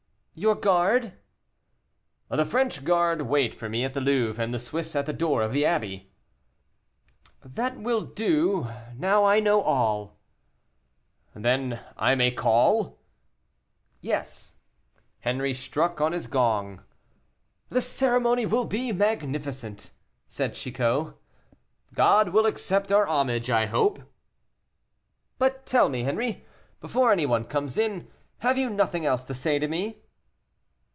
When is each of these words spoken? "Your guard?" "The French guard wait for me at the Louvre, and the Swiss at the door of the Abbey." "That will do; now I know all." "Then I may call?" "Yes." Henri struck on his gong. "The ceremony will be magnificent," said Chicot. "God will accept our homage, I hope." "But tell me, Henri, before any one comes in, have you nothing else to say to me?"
"Your 0.33 0.55
guard?" 0.55 1.13
"The 2.29 2.45
French 2.45 2.83
guard 2.83 3.21
wait 3.23 3.53
for 3.53 3.69
me 3.69 3.83
at 3.83 3.93
the 3.93 4.01
Louvre, 4.01 4.43
and 4.43 4.51
the 4.51 4.57
Swiss 4.57 4.95
at 4.95 5.05
the 5.05 5.13
door 5.13 5.43
of 5.43 5.51
the 5.53 5.65
Abbey." 5.65 6.11
"That 7.45 7.77
will 7.77 8.01
do; 8.05 8.67
now 8.95 9.23
I 9.23 9.39
know 9.39 9.61
all." 9.61 10.17
"Then 11.35 11.79
I 11.95 12.15
may 12.15 12.31
call?" 12.31 12.97
"Yes." 13.99 14.55
Henri 15.23 15.53
struck 15.53 16.01
on 16.01 16.11
his 16.11 16.25
gong. 16.25 16.81
"The 17.69 17.81
ceremony 17.81 18.47
will 18.47 18.65
be 18.65 18.91
magnificent," 18.91 19.91
said 20.27 20.55
Chicot. 20.55 21.13
"God 21.93 22.29
will 22.29 22.47
accept 22.47 22.91
our 22.91 23.05
homage, 23.05 23.51
I 23.51 23.67
hope." 23.67 24.01
"But 25.37 25.67
tell 25.67 25.87
me, 25.87 26.03
Henri, 26.03 26.43
before 26.79 27.11
any 27.11 27.27
one 27.27 27.43
comes 27.43 27.77
in, 27.77 28.07
have 28.39 28.57
you 28.57 28.71
nothing 28.71 29.05
else 29.05 29.23
to 29.25 29.35
say 29.35 29.59
to 29.59 29.67
me?" 29.67 29.99